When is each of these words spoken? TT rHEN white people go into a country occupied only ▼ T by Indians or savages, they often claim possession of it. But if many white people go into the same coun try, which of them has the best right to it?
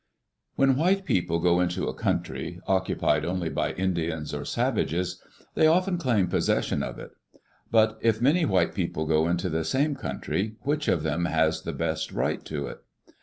TT 0.57 0.61
rHEN 0.63 0.75
white 0.77 1.05
people 1.05 1.37
go 1.37 1.59
into 1.59 1.87
a 1.87 1.93
country 1.93 2.59
occupied 2.65 3.23
only 3.23 3.49
▼ 3.49 3.49
T 3.51 3.53
by 3.53 3.73
Indians 3.73 4.33
or 4.33 4.43
savages, 4.43 5.21
they 5.53 5.67
often 5.67 5.99
claim 5.99 6.25
possession 6.25 6.81
of 6.81 6.97
it. 6.97 7.11
But 7.69 7.99
if 8.01 8.19
many 8.19 8.43
white 8.43 8.73
people 8.73 9.05
go 9.05 9.27
into 9.27 9.47
the 9.47 9.63
same 9.63 9.95
coun 9.95 10.19
try, 10.19 10.53
which 10.61 10.87
of 10.87 11.03
them 11.03 11.25
has 11.25 11.61
the 11.61 11.71
best 11.73 12.11
right 12.11 12.43
to 12.45 12.65
it? 12.65 12.79